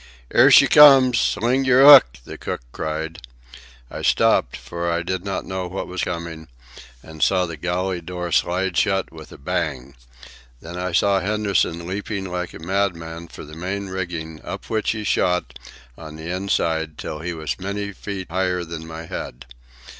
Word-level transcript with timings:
"'Ere 0.31 0.49
she 0.49 0.65
comes. 0.67 1.19
Sling 1.19 1.63
yer 1.63 1.83
'ook!" 1.83 2.07
the 2.25 2.35
cook 2.35 2.61
cried. 2.71 3.19
I 3.91 4.01
stopped, 4.01 4.57
for 4.57 4.89
I 4.91 5.03
did 5.03 5.23
not 5.23 5.45
know 5.45 5.67
what 5.67 5.85
was 5.85 6.03
coming, 6.03 6.47
and 7.03 7.21
saw 7.21 7.45
the 7.45 7.55
galley 7.55 8.01
door 8.01 8.31
slide 8.31 8.75
shut 8.75 9.11
with 9.13 9.31
a 9.31 9.37
bang. 9.37 9.93
Then 10.59 10.75
I 10.75 10.91
saw 10.91 11.19
Henderson 11.19 11.85
leaping 11.85 12.25
like 12.25 12.51
a 12.55 12.57
madman 12.57 13.27
for 13.27 13.45
the 13.45 13.55
main 13.55 13.89
rigging, 13.89 14.41
up 14.43 14.71
which 14.71 14.89
he 14.93 15.03
shot, 15.03 15.59
on 15.95 16.15
the 16.15 16.31
inside, 16.31 16.97
till 16.97 17.19
he 17.19 17.33
was 17.35 17.59
many 17.59 17.91
feet 17.91 18.25
higher 18.31 18.63
than 18.63 18.87
my 18.87 19.03
head. 19.05 19.45